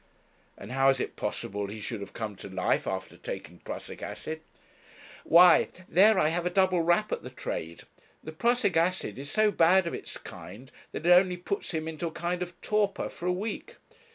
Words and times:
'And 0.57 0.71
how 0.71 0.89
is 0.89 0.99
it 0.99 1.15
possible 1.15 1.67
he 1.67 1.79
should 1.79 1.99
have 2.01 2.11
come 2.11 2.35
to 2.37 2.49
life 2.49 2.87
after 2.87 3.17
taking 3.17 3.59
prussic 3.59 4.01
acid?' 4.01 4.41
'Why, 5.23 5.67
there 5.87 6.17
I 6.17 6.29
have 6.29 6.43
a 6.43 6.49
double 6.49 6.81
rap 6.81 7.11
at 7.11 7.21
the 7.21 7.29
trade. 7.29 7.83
The 8.23 8.31
prussic 8.31 8.75
acid 8.75 9.19
is 9.19 9.29
so 9.29 9.51
bad 9.51 9.85
of 9.85 9.93
its 9.93 10.17
kind, 10.17 10.71
that 10.91 11.05
it 11.05 11.11
only 11.11 11.37
puts 11.37 11.69
him 11.69 11.87
into 11.87 12.07
a 12.07 12.11
kind 12.11 12.41
of 12.41 12.59
torpor 12.61 13.09
for 13.09 13.27
a 13.27 13.31
week. 13.31 13.75